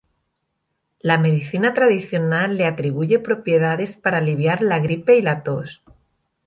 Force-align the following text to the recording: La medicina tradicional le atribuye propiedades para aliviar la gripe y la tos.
La 1.03 1.19
medicina 1.19 1.73
tradicional 1.75 2.57
le 2.57 2.65
atribuye 2.65 3.19
propiedades 3.19 3.97
para 3.97 4.17
aliviar 4.17 4.63
la 4.63 4.79
gripe 4.79 5.15
y 5.15 5.21
la 5.21 5.43
tos. 5.43 5.83